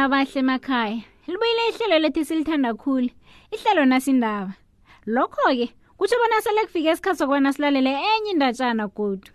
bona 0.00 0.10
bahle 0.10 0.28
emakhaya 0.40 0.98
libuyile 1.28 1.68
ihlelo 1.70 1.98
lethu 2.02 2.24
silithanda 2.24 2.74
khulu 2.74 3.10
ihlelo 3.52 3.84
nasindaba 3.84 4.52
lokho-ke 5.06 5.68
kutsho 5.98 6.16
bona 6.16 6.40
sele 6.42 6.60
kufike 6.66 6.90
isikhathi 6.92 7.18
sokubana 7.18 7.52
silalele 7.52 7.90
enye 7.90 8.30
indatshana 8.32 8.86
godu 8.96 9.28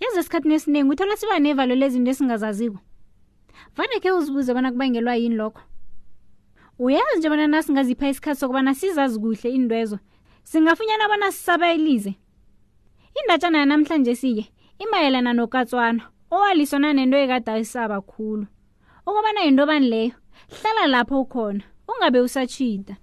yeze 0.00 0.20
esikhathini 0.20 0.54
esiningi 0.54 0.90
uthola 0.92 1.16
siba 1.16 1.38
nevalo 1.38 1.74
lezinto 1.74 2.10
esingazaziko 2.10 2.78
vanekhe 3.76 4.10
uzibuze 4.12 4.54
bona 4.54 4.72
kubangelwa 4.72 5.14
yini 5.20 5.34
lokho 5.34 5.62
uyazi 6.78 7.18
nje 7.18 7.28
bona 7.28 7.46
nasingazipha 7.46 8.08
isikhathi 8.08 8.40
sokubana 8.40 8.74
sizazi 8.74 9.20
kuhle 9.20 9.50
indwezo 9.50 9.98
singafunyana 10.42 11.08
bona 11.08 11.32
sisabayelize 11.32 12.14
indatshana 13.20 13.58
yanamhlanje 13.58 14.14
siye 14.14 14.44
imayelana 14.78 15.32
nokatswana 15.32 16.02
owalisona 16.30 16.92
nento 16.92 17.16
ekade 17.20 17.50
ayisaba 17.52 18.00
khulu 18.00 18.44
cool. 18.48 18.59
ukuba 19.10 19.32
nayo 19.32 19.48
intobani 19.48 19.88
leyo 19.88 20.12
hlala 20.54 20.86
lapho 20.86 21.20
ukhona 21.20 21.60
ungabe 21.90 22.20
usachida 22.20 22.94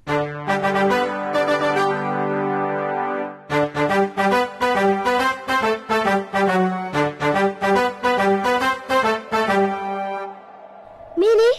mini 11.18 11.50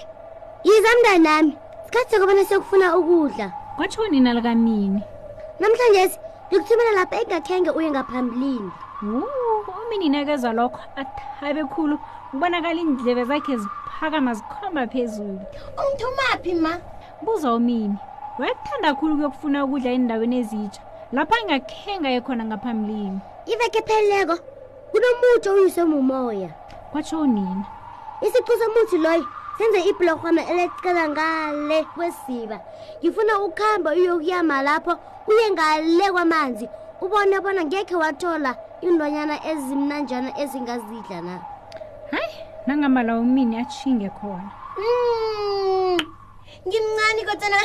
yiza 0.64 0.88
mntanami 1.00 1.52
sikhathi 1.84 2.10
sokubona 2.16 2.44
sekufuna 2.48 2.96
ukudla 2.96 3.52
kwatshoni 3.76 4.20
nalikamini 4.24 5.00
namhlanje 5.60 6.04
ngikuthumela 6.52 6.90
lapha 6.96 7.20
engakhenge 7.20 7.70
uye 7.70 7.88
ngaphambilini 7.92 8.72
umini 9.88 10.08
nakeza 10.08 10.52
lokho 10.52 10.80
athabe 10.96 11.64
khulu 11.64 11.98
kubonakala 12.30 12.76
iindlebe 12.80 13.24
zakhe 13.24 13.56
ziphakama 13.56 14.34
zikhomba 14.36 14.84
phezulu 14.92 15.40
umthumaphi 15.80 16.52
ma 16.60 16.76
buza 17.24 17.54
umini 17.56 17.96
wayekuthanda 18.38 18.92
khulu 18.94 19.16
kuyokufuna 19.16 19.64
ukudla 19.64 19.90
endaweni 19.96 20.36
ezitsha 20.44 20.82
lapho 21.16 21.34
angakhe 21.40 21.92
ngaye 22.00 22.20
khona 22.20 22.44
ngaphambilini 22.44 23.18
iveke 23.52 23.80
pheleleko 23.88 24.36
kunomutho 24.92 25.48
uyisemumoya 25.56 26.50
kwatsho 26.92 27.20
unina 27.24 27.64
isichu 28.26 28.52
somuthi 28.60 28.98
loyo 29.00 29.24
senze 29.58 29.80
ibhulorhwana 29.90 30.42
elecela 30.52 31.08
ngale 31.08 31.84
kwesiba 31.96 32.58
ngifuna 33.02 33.40
ukuhamba 33.44 33.90
uyokuyama 33.96 34.60
lapho 34.62 34.94
kuye 35.24 35.48
ngale 35.50 36.10
kwamanzi 36.12 36.66
ubone 37.02 37.40
bona 37.40 37.62
ngekhe 37.64 37.96
wathola 38.02 38.52
iindwanyana 38.84 39.36
ezimnanjana 39.50 40.30
ezingazidla 40.42 41.18
na 41.28 41.34
hayi 42.12 42.36
nangamala 42.66 43.10
umini 43.24 43.54
atshinge 43.62 44.08
khona 44.18 44.50
hmm, 44.78 45.98
ngimncani 46.66 47.20
mm. 47.22 47.28
kodwana 47.28 47.58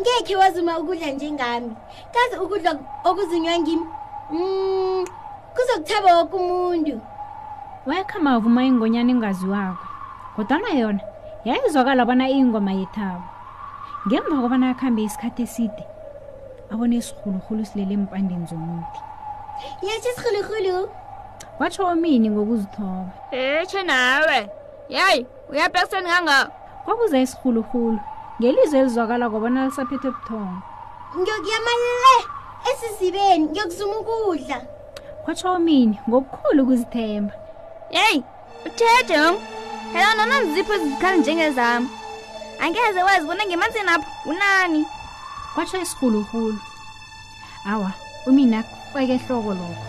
ngekhe 0.00 0.34
wazuma 0.42 0.72
ukudla 0.80 1.06
njengami 1.16 1.72
kazi 2.14 2.34
ukudla 2.44 2.70
okuzinywa 3.08 3.54
ngim 3.62 3.82
hmm, 4.32 5.02
kuzokuthaba 5.56 6.08
mm. 6.10 6.16
woke 6.16 6.34
umuntu 6.40 6.94
wayekhama 7.88 8.28
avuma 8.36 8.60
ingonyana 8.70 9.10
engaziwako 9.14 9.86
kodwana 10.36 10.68
yona 10.80 11.00
yayizwakala 11.46 12.02
bona 12.08 12.24
ingoma 12.38 12.72
yethabo 12.80 13.20
ngemva 14.06 14.36
kwabana 14.40 14.66
akuhambe 14.72 15.00
isikhathi 15.06 15.42
eside 15.46 15.80
abone 16.72 16.94
isirhulurhulu 17.00 17.62
silele 17.68 17.92
empandeni 18.00 18.46
zomuti 18.50 19.00
yetsho 19.86 20.10
isirhulurhulu 20.12 20.90
watsho 21.58 21.82
omini 21.92 22.28
ngokuzithoba 22.30 23.12
etshe 23.30 23.78
eh, 23.78 23.86
nawe 23.90 24.38
yayi 24.88 25.26
uyabhekiseni 25.50 26.08
kangako 26.14 26.52
kwakuza 26.84 27.16
isirhulurhulu 27.24 27.98
ngelizwe 28.38 28.76
elizwakala 28.80 29.24
kwabona 29.30 29.60
lisaphethe 29.66 30.08
ebuthongo 30.10 30.56
ngiyokuyamale 31.18 32.14
esizibeni 32.70 33.44
ngiyokuzuma 33.50 33.96
ukudla 34.02 34.58
kwatsho 35.24 35.46
omini 35.56 35.96
ngokukhulu 36.08 36.60
ukuzithemba 36.62 37.32
yeyi 37.96 38.20
uthethe 38.66 39.14
yong 39.22 39.38
yela 39.94 40.08
nonanzipho 40.18 40.72
ezikhali 40.78 41.18
njengezama 41.20 41.88
angeze 42.62 43.00
wazibona 43.08 43.42
ngemanzini 43.48 43.90
apho 43.94 44.10
unani 44.30 44.80
kwatsho 45.54 45.76
isirhulurhulu 45.84 46.58
awa 47.72 47.90
umini 48.28 48.56
ak 48.60 48.66
ukufaka 48.96 49.14
ehloko 49.14 49.50
lokho 49.54 49.84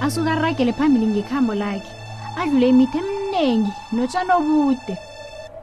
asuke 0.00 0.30
aragele 0.30 0.72
phambili 0.72 1.06
ngekhambo 1.06 1.54
lakhe 1.54 1.90
adlule 2.40 2.68
imithi 2.68 2.98
eminengi 2.98 3.72
notshani 3.92 4.30
obude 4.32 4.94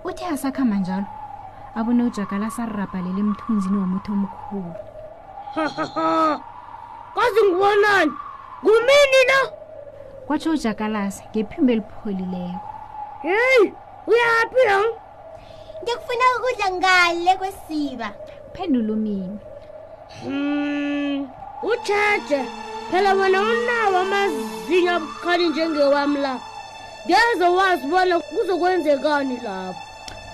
uthe 0.04 0.24
asakhamba 0.26 0.76
njalo 0.84 1.08
abone 1.78 2.04
ujagala 2.04 2.48
sarabhalela 2.52 3.20
emthunzini 3.24 3.78
womuthi 3.82 4.10
omkhulu 4.16 4.72
kazi 7.16 7.42
ngibonani 7.48 8.14
ngumini 8.64 9.20
na 9.30 9.38
kwatsho 10.28 10.52
ujagalasa 10.52 11.24
ngephimbo 11.32 11.72
elipholileko 11.74 12.60
heyi 13.22 13.66
uyaphi 14.12 14.62
ya 14.68 14.80
ndikufuna 15.82 16.26
ukudla 16.36 16.68
ngale 16.76 17.32
kwesiba 17.40 18.08
phendula 18.54 18.94
umini 18.94 19.40
um 20.28 20.34
mm, 20.34 21.28
utshaje 21.64 22.46
phela 22.94 23.14
wena 23.14 23.40
unawo 23.42 23.98
amazinyo 24.02 24.92
abukhali 24.96 25.50
njengewami 25.50 26.18
la 26.18 26.34
ngeze 27.08 27.46
wazi 27.58 27.88
bona 27.88 28.20
kuzokwenzekani 28.20 29.36
lapho 29.44 29.82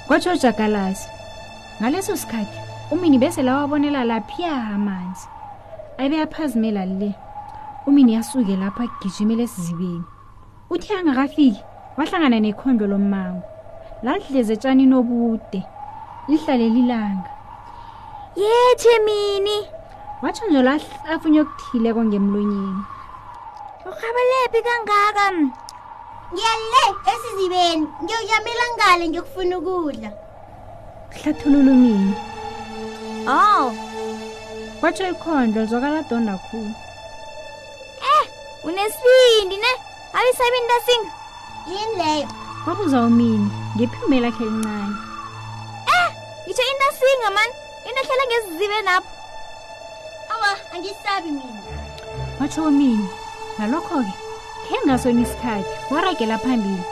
kwatsho 0.07 0.35
jagalazi 0.35 1.07
ngaleso 1.81 2.15
sikhathi 2.17 2.59
umini 2.91 3.17
bese 3.19 3.41
lawabonela 3.43 4.03
laphiya 4.03 4.53
amanzi 4.75 5.27
abe 5.97 6.21
aphazimela 6.21 6.85
le 6.85 7.11
umini 7.87 8.11
yasuke 8.13 8.55
lapho 8.61 8.81
agijimela 8.83 9.43
esizibeni 9.43 10.03
uthe 10.73 10.93
angakafiki 10.99 11.61
wahlangana 11.97 12.39
nekhondo 12.39 12.87
lommango 12.91 13.43
ladleze 14.03 14.55
tshanini 14.61 14.93
obude 14.99 15.61
lihlale 16.27 16.67
lilanga 16.75 17.29
yethe 18.37 18.93
mini 19.05 19.57
watsho 20.23 20.43
njalo 20.51 20.71
afunye 21.13 21.39
okuthileko 21.45 22.01
ngemlonyeni 22.05 22.81
urhabelephi 23.87 24.59
kangaka 24.67 25.25
ngiyale 26.33 26.83
esizibeni 27.11 27.83
ngiyokuyamela 28.03 28.65
ngale 28.73 29.03
ngiyokufuna 29.07 29.55
ukudla 29.59 30.09
hlathulula 31.15 31.71
umini 31.75 32.11
o 33.33 33.35
oh. 33.59 33.65
watsho 34.81 35.05
ikhondlo 35.13 35.59
lizwakala 35.63 35.99
donda 36.09 36.35
khulu 36.45 36.73
eh 38.11 38.25
unesibindi 38.67 39.55
ne 39.63 39.71
abisabini 40.17 40.65
ndasing 40.67 41.03
yini 41.69 41.93
leyo 41.99 42.27
wabuza 42.65 42.97
umini 43.09 43.47
ngephimelakhe 43.75 44.43
elincane 44.49 44.95
eh 45.95 46.07
itsho 46.49 46.63
intasinga 46.71 47.29
mani 47.35 47.53
into 47.87 47.99
ehlala 48.03 48.23
ngezizibe 48.27 48.79
napho 48.89 49.11
angisabi 50.75 51.31
mina 51.31 51.63
watsho 52.39 52.63
mina 52.77 53.07
ngalokho-ke 53.57 54.13
khe 54.65 54.75
ngasona 54.85 55.21
isikhathi 55.25 55.71
waragela 55.93 56.37
phambili 56.43 56.83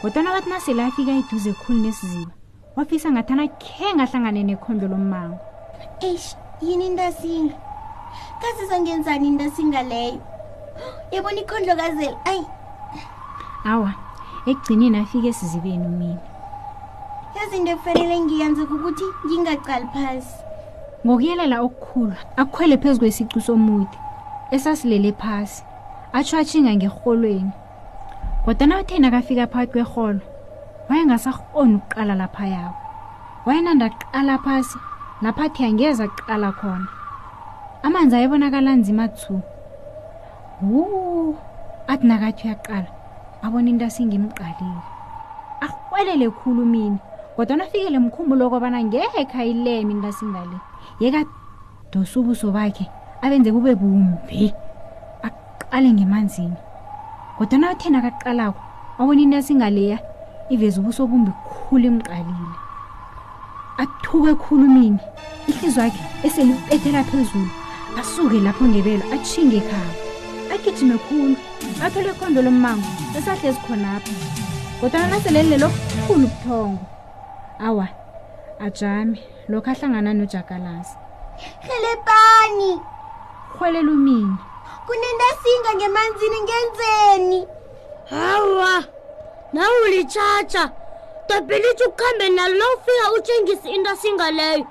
ngodwana 0.00 0.32
bathi 0.34 0.48
nasele 0.52 0.82
afika 0.88 1.12
iduze 1.20 1.48
ekhulu 1.54 1.78
nesiziba 1.86 2.32
wafisa 2.76 3.08
ngathana 3.12 3.44
khe 3.62 3.86
ngahlangane 3.96 4.40
nekhondo 4.50 4.84
lommango 4.92 5.38
eish 6.08 6.26
yini 6.64 6.84
intasinga 6.90 7.56
kazizangenzani 8.40 9.24
intasinga 9.32 9.80
leyo 9.90 10.20
yabona 11.14 11.38
ikhondlo 11.42 11.72
kazela 11.80 12.18
ayi 12.30 12.44
awa 13.72 13.90
ekugcineni 14.50 14.96
afike 15.04 15.28
esizibeni 15.32 15.84
umina 15.92 16.20
yazinto 17.36 17.70
ekufanele 17.72 18.14
ngiyanze 18.24 18.62
kukuthi 18.70 19.06
ngingacali 19.26 19.86
phasi 19.94 20.36
ngokuyelela 21.06 21.56
okukhulu 21.66 22.12
akhwele 22.42 22.76
phezu 22.82 22.98
kwesicu 23.00 23.38
somude 23.46 23.96
esasilele 24.54 25.10
phasi 25.22 25.62
atsho 26.16 26.34
atshinga 26.42 26.72
ngerholweni 26.78 27.52
kodwana 28.44 28.74
uthena 28.82 29.08
kafika 29.14 29.44
phakathi 29.52 29.70
kwerholo 29.72 30.20
wayengasarhoni 30.88 31.74
ukuqala 31.78 32.14
lapha 32.20 32.46
yabo 32.56 32.74
wayenanda 33.46 33.86
qala 34.12 34.34
phasi 34.44 34.78
lapha 35.22 35.44
athi 35.48 35.62
angeza 35.68 36.04
kuqala 36.14 36.48
khona 36.58 36.88
amanzi 37.86 38.14
ayebonakala 38.18 38.70
nzima 38.80 39.06
tsu 39.16 39.34
wu 40.68 40.80
athi 41.92 42.04
nakathi 42.10 42.42
uyaqala 42.48 42.88
abona 43.44 43.68
into 43.72 43.84
asingimqalile 43.88 44.80
arhwelele 45.64 46.26
khulu 46.36 46.62
mina 46.72 46.98
kodwana 47.36 47.64
afikele 47.64 47.98
mkhumbulo 47.98 48.50
kobana 48.50 48.80
ngekha 48.84 49.44
ileme 49.44 49.92
intasinga 49.92 50.40
le 50.50 50.56
yekadosa 51.04 52.16
ubuso 52.20 52.48
bakhe 52.50 52.88
abenze 53.20 53.52
kube 53.52 53.74
bumbi 53.76 54.48
aqale 55.26 55.92
ngemanzini 55.92 56.56
kodwana 57.36 57.76
athena 57.76 57.98
akaqalako 58.00 58.60
abona 58.98 59.20
intasinga 59.20 59.68
leya 59.70 59.98
iveze 60.48 60.80
ubuso 60.80 61.04
obumbi 61.04 61.32
khulu 61.52 61.86
imqalile 61.92 62.56
athuke 63.84 64.28
ekhulumini 64.32 65.00
ihlizwa 65.50 65.84
akhe 65.84 66.02
eselipethela 66.26 67.04
phezulu 67.10 67.50
asuke 68.00 68.40
lapho 68.40 68.64
ngebelo 68.64 69.04
atshinge 69.14 69.56
ekhaya 69.60 69.92
agijime 70.54 70.96
khulu 71.04 71.36
athole 71.84 72.08
ikhondo 72.16 72.40
lommango 72.42 72.88
esahle 73.18 73.46
ezikhonapha 73.50 74.14
kodwana 74.80 75.06
naselelelo 75.12 75.68
khulu 76.04 76.24
ubuthongo 76.24 76.84
awa 77.58 77.88
ajame 78.58 79.22
lokho 79.48 79.70
ahlangana 79.72 80.14
nojakalaza 80.14 80.96
helepani 81.60 82.80
rhwelela 83.56 83.92
umini 83.92 84.36
kunento 84.86 85.26
singa 85.42 85.70
ngemanzini 85.76 86.36
ngenzeni 86.46 87.48
hawa 88.10 88.84
nawe 89.52 89.76
ulitshatsha 89.86 90.70
dobhelithi 91.28 91.84
ukuhambe 91.84 92.28
nalo 92.28 92.54
nawufika 92.54 93.12
utshengise 93.18 93.68
into 93.70 93.90
asinga 93.90 94.30
leyo 94.30 94.66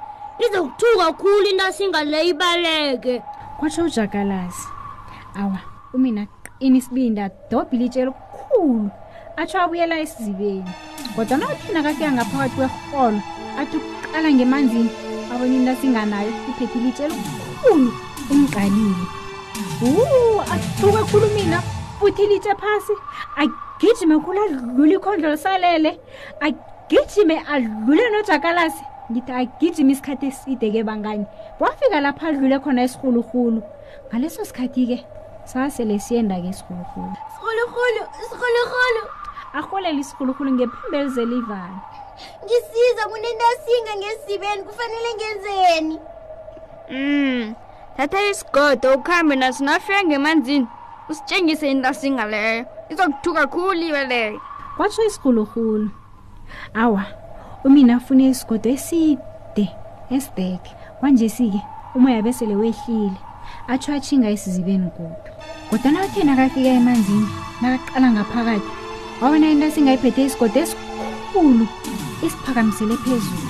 izokuthuka 0.45 1.13
khulu 1.13 1.45
into 1.49 1.65
asinga 1.65 2.03
leyo 2.03 2.23
ibaleke 2.31 3.21
kwatsho 3.59 3.83
ujakalazi 3.83 4.67
awa 5.39 5.59
umina 5.93 6.27
qini 6.59 6.77
isibinda 6.77 7.29
dobhilitshela 7.51 8.09
okukhulu 8.11 8.89
atsho 9.37 9.61
abuyela 9.61 9.99
esizibeni 9.99 10.63
kodwana 11.13 11.45
uthina 11.49 11.83
kafika 11.83 12.07
ngaphakathi 12.15 12.55
kwerholo 12.57 13.21
athi 13.59 13.77
ukuqala 13.77 14.29
ngemanzini 14.33 14.89
abona 15.33 15.55
into 15.55 15.71
asinganayo 15.73 16.31
iphethe 16.49 16.79
litshe 16.83 17.03
elikhulu 17.03 17.93
umqalile 18.31 19.03
athuke 20.55 21.01
khulu 21.11 21.27
mina 21.35 21.59
futhi 21.99 22.23
litshe 22.31 22.53
phasi 22.61 22.93
agijime 23.41 24.15
khulu 24.23 24.39
adlula 24.45 24.93
ikhondlo 24.97 25.27
lusalele 25.33 25.91
agijime 26.45 27.37
adlule 27.53 28.05
nojakalasi 28.13 28.83
ngithi 29.11 29.31
agijime 29.41 29.91
isikhathi 29.93 30.25
esideke 30.31 30.81
bangani 30.87 31.25
wafika 31.61 31.97
lapho 32.01 32.23
adlule 32.29 32.57
khona 32.63 32.79
esirhulurhulu 32.87 33.61
ngaleso 34.09 34.41
sikhathi-ke 34.49 34.97
sasele 35.51 35.95
siyenda-ke 36.05 36.47
esirhulurhulu 36.53 37.13
sirhulurhulu 37.33 38.01
sirhulurhulu 38.29 39.03
arholele 39.57 39.99
isikhulukhulu 40.03 40.49
ngephembelo 40.51 41.07
zelivalo 41.15 41.77
ngisiza 42.45 43.03
kunentasinga 43.11 43.93
ngesibeni 44.01 44.61
kufanele 44.67 45.09
ngenzeni 45.19 45.95
um 46.95 47.41
thatha 47.97 48.19
isigodo 48.31 48.87
ukuhambe 48.95 49.35
naso 49.39 49.61
nafika 49.65 49.99
ngemanzini 50.07 50.67
usitshengise 51.09 51.65
intasinga 51.71 52.23
leyo 52.33 52.61
izokuthuka 52.91 53.43
khulu 53.51 53.83
ibe 53.89 54.03
leyo 54.11 54.37
kwatsho 54.77 55.01
isikhulukhulu 55.09 55.87
awa 56.83 57.03
umina 57.65 57.95
afune 57.97 58.23
isigodo 58.35 58.69
eside 58.75 59.67
esideke 60.15 60.71
kwanje 60.99 61.29
sike 61.35 61.59
umoya 61.95 62.19
besele 62.21 62.55
wehlile 62.59 63.17
atsho 63.71 63.89
atshinga 63.95 64.27
esizibeni 64.35 64.87
kodwa 64.97 65.27
kodwa 65.69 65.89
nawuthena 65.95 66.33
kafika 66.39 66.69
emanzini 66.79 67.27
nakaqala 67.61 68.07
ngaphakathi 68.15 68.84
wabona 69.25 69.49
into 69.51 69.65
esingayiphethe 69.65 70.21
isigodo 70.25 70.59
esikhulu 70.61 71.65
isiphakamisele 72.25 72.95
phezulu 73.03 73.47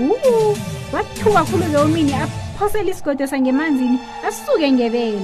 uu 0.00 0.56
wathuka 0.94 1.40
khulu 1.48 1.64
ke 1.72 1.78
umini 1.86 2.14
aphosele 2.24 2.88
isigodo 2.90 3.26
sangemanzini 3.28 3.98
asuke 4.26 4.64
ngebele 4.72 5.20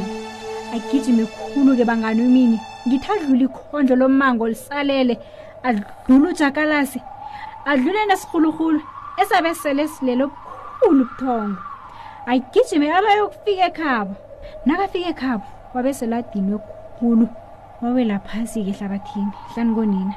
agijime 0.77 1.25
khulu 1.27 1.73
ke 1.79 1.85
bangani 1.89 2.21
umini 2.29 2.59
ngithi 2.85 3.09
adlula 3.17 3.43
ikhondlo 3.49 3.95
lomango 4.01 4.45
lisalele 4.53 5.15
adlula 5.69 6.29
ujakalasi 6.33 7.01
adlule 7.71 8.01
nesirhuluhulu 8.09 8.81
esabe 9.21 9.51
sele 9.63 9.85
silele 9.93 10.25
obukhulu 10.25 10.95
ubuthongo 10.95 11.61
agijime 12.33 12.87
abayokufika 12.93 13.65
ekhabo 13.73 14.13
nakafika 14.67 15.09
ekhabo 15.15 15.45
wabe 15.75 15.91
seladinwe 15.99 16.57
khulu 16.99 17.27
wawela 17.87 18.19
phasi-ke 18.27 18.71
ehlabathini 18.75 19.33
hlani 19.55 19.73
konina 19.79 20.15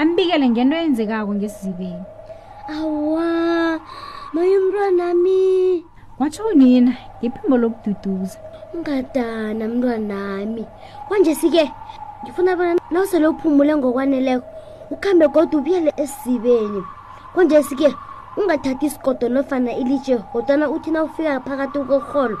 ambikele 0.00 0.46
ngento 0.50 0.76
eyenzekako 0.80 1.32
ngesizibeni 1.34 2.04
awa 2.76 3.30
maye 4.34 4.56
mntwanami 4.62 5.40
watsho 6.20 6.42
unina 6.52 6.92
ngephimbo 7.18 7.56
lokududuza 7.58 8.38
ungadana 8.74 9.64
mntwanami 9.68 10.64
kwanje 11.08 11.34
sike 11.34 11.64
ngifuna 12.22 12.56
bona 12.56 12.72
nawusele 12.90 13.26
uphumule 13.26 13.72
ngokwaneleko 13.76 14.46
ukuhambe 14.90 15.28
kodwa 15.28 15.58
ubuyele 15.60 15.92
esizibeni 15.96 16.82
kwanje 17.34 17.62
sike 17.62 17.88
ungathathi 18.36 18.86
isigodo 18.86 19.28
nofana 19.28 19.72
ilitshe 19.80 20.18
godwana 20.32 20.70
uthina 20.70 21.02
ufika 21.04 21.40
phakathi 21.40 21.78
kokholo 21.88 22.38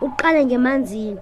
uqale 0.00 0.44
ngemanzini 0.44 1.20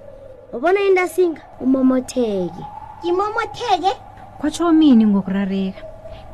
ubona 0.54 0.80
into 0.86 1.02
asinga 1.02 1.42
umomotheke 1.60 2.64
ngimomotheke 3.02 3.92
kwatsho 4.40 4.72
mini 4.78 5.04
ngokurareka 5.06 5.82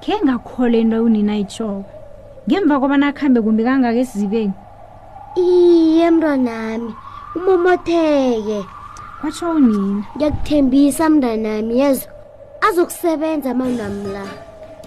khe 0.01 0.15
ngakhole 0.25 0.77
into 0.81 0.97
unina 1.05 1.37
itshoko 1.43 1.85
ngemva 2.49 2.75
kwabana 2.81 3.07
akuhambe 3.13 3.39
kumbi 3.45 3.63
kangaka 3.65 4.01
esizibeni 4.05 4.55
iye 5.37 6.07
mntwanami 6.13 6.91
umomotheke 7.37 8.59
kwatsho 9.21 9.47
unina 9.57 10.01
ngiyakuthembisa 10.17 11.05
mntanami 11.13 11.73
yezo 11.81 12.09
azokusebenza 12.67 13.49
amanami 13.53 14.05
la 14.17 14.25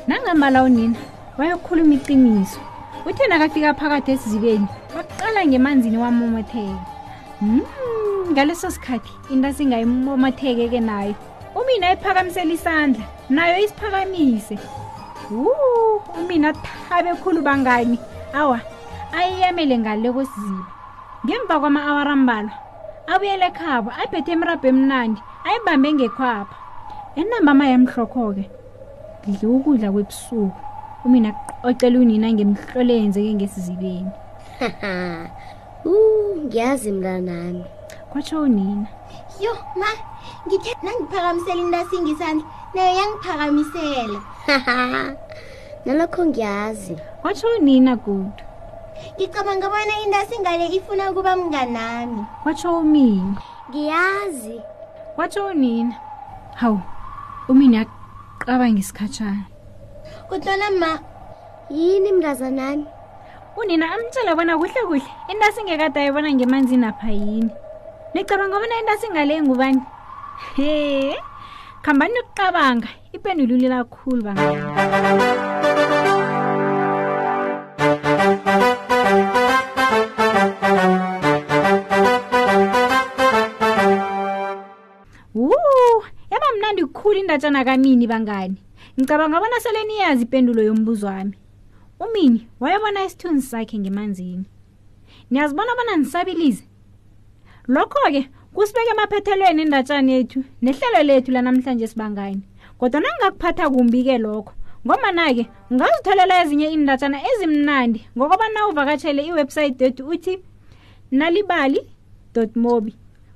nangambala 0.09 0.63
unina 0.65 0.97
wayokhuluma 1.37 1.93
iqiniso 1.97 2.59
uthe 3.05 3.23
nakafika 3.29 3.73
phakathi 3.77 4.09
esizibeni 4.17 4.65
waqala 4.95 5.39
ngemanzini 5.45 5.97
wamomotheke 5.97 6.81
Mm, 7.41 7.61
ngaleso 8.33 8.65
sikhathi 8.73 9.13
into 9.29 9.53
singayimomotheke 9.53 10.69
ke 10.73 10.79
nayo 10.81 11.13
umina 11.59 11.87
ephakamisele 11.97 12.53
isandla 12.55 13.01
nayo 13.33 13.57
isiphakamise 13.65 14.55
wu 15.33 15.49
umina 16.21 16.53
thabe 16.85 17.11
khulu 17.21 17.41
bangani 17.47 17.97
awa 18.39 18.59
ayiyamele 19.17 19.75
ngale 19.81 20.07
kwesizibe 20.15 20.63
ngemva 21.25 21.55
kwama-awarambala 21.61 22.53
abuyele 23.11 23.49
khabo 23.57 23.89
abhethe 24.01 24.31
emrabho 24.37 24.67
emnandi 24.71 25.19
ayibambe 25.47 25.87
ngekhwapha 25.97 26.55
enambama 27.19 27.65
yamhlokho-ke 27.73 28.45
dle 29.25 29.45
ukudla 29.55 29.87
kwebusuku 29.93 30.57
umina 31.05 31.29
ocela 31.67 31.97
unina 31.99 32.27
ngemhlole 32.31 32.93
yenzeke 33.01 33.31
ngesizibeni 33.33 34.11
u 35.91 35.93
ngiyazi 36.37 36.89
mlanami 36.95 37.63
kwatsho 38.11 38.41
unina 38.47 38.85
yo 39.39 39.53
ma 39.77 39.85
ngithe 40.49 40.73
nangiphakamisela 40.81 41.61
into 41.61 41.77
asingisandla 41.77 42.45
nayo 42.73 42.91
yangiphakamisela 42.99 44.19
nalokho 45.85 46.21
ngiyazi 46.33 46.97
watsho 47.23 47.45
unina 47.61 47.93
kudo 48.01 48.33
ngicabanga 49.19 49.69
bona 49.69 49.95
into 50.03 50.17
asingale 50.17 50.65
ifuna 50.73 51.11
ukuba 51.13 51.35
mnganami 51.37 52.25
watsho 52.45 52.79
umina 52.81 53.37
ngiyazi 53.69 54.57
watsho 55.17 55.45
unina 55.53 55.93
hawu 56.57 56.81
umina 57.47 57.77
yaqabanga 57.85 58.79
isikhatshana 58.81 59.45
kutlona 60.29 60.71
ma 60.81 60.91
yini 61.69 62.09
mndazanani 62.11 62.85
unina 63.57 63.85
amtshela 63.91 64.33
bona 64.35 64.57
kuhle 64.57 64.81
kuhle 64.87 65.07
into 65.29 65.43
asingekade 65.49 65.97
ayibona 66.01 66.33
ngemanzini 66.33 66.85
apha 66.89 67.11
yini 67.13 67.51
nicabanga 68.17 68.57
bona 68.59 68.79
into 68.81 68.91
asingale 68.93 69.41
ngubani 69.45 69.81
he 70.55 71.15
khambani 71.85 72.13
nokuqabanga 72.13 72.89
ipendulo 73.13 73.53
lilakhulu 73.61 74.21
ba 74.25 74.33
indatshana 87.17 87.65
kamini 87.67 88.07
bangani 88.07 88.57
ngicabanga 88.97 89.37
abona 89.37 89.59
sele 89.61 89.83
niyazi 89.85 90.21
impendulo 90.25 90.61
yombuzo 90.65 91.07
wami 91.07 91.37
umini 92.01 92.47
wayebona 92.61 93.05
isithunzi 93.05 93.45
sakhe 93.47 93.77
ngemanzini 93.77 94.45
niyazibona 95.31 95.71
abona 95.73 95.97
nisabilize 95.97 96.63
lokho-ke 97.73 98.21
kusibeke 98.55 98.89
emaphethelweni 98.95 99.61
endatshani 99.61 100.11
yethu 100.17 100.39
nehlelo 100.63 100.99
lethu 101.09 101.31
lanamhlanje 101.31 101.83
esibangani 101.87 102.41
kodwa 102.79 102.99
nangingakuphatha 103.01 103.65
kumbi-ke 103.73 104.15
lokho 104.25 104.53
ngomana-ke 104.85 105.43
ungazitholela 105.71 106.33
ezinye 106.41 106.67
indatshana 106.75 107.17
ezimnandi 107.29 107.99
ngokoba 108.15 108.45
na 108.53 108.59
uvakatshele 108.67 109.21
iwebhsayithi 109.29 109.83
yethu 109.85 110.03
uthi 110.13 110.33
nalibali 111.17 111.81
mobi 112.63 112.91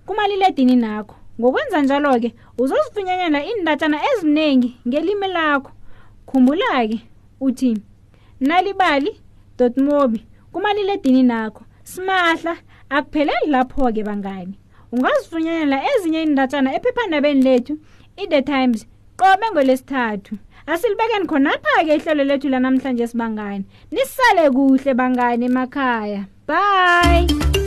kumaliledini 0.05 0.75
nakho 0.83 1.15
ngokwenza 1.39 1.77
njalo-ke 1.81 2.29
uzozifunyanyela 2.61 3.39
indatshana 3.51 3.97
eziningi 4.09 4.69
ngelimi 4.87 5.27
lakho 5.37 5.71
khumbula-ke 6.27 6.97
uthi 7.47 7.71
nalibali 8.47 9.11
mobi 9.87 10.19
kumaliledini 10.53 11.23
nakho 11.23 11.61
simahla 11.83 12.53
akupheleli 12.95 13.47
lapho-ke 13.47 14.03
bangani 14.09 14.53
ungazifunyanela 14.93 15.77
ezinye 15.91 16.19
indatshana 16.27 16.69
ephephandabeni 16.77 17.41
lethu 17.47 17.73
i-the 18.23 18.41
times 18.53 18.79
qome 19.19 19.45
ngolesithathu 19.51 20.33
asilibekeni 20.73 21.25
khonapha-ke 21.29 21.91
ihlelo 21.97 22.23
lethu 22.29 22.47
lanamhlanje 22.53 23.05
sibangani 23.11 23.63
nisale 23.93 24.43
kuhle 24.55 24.91
bangani 24.99 25.43
emakhaya 25.51 26.21
bye 26.49 27.60